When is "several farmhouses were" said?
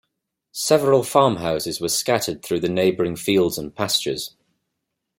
0.55-1.87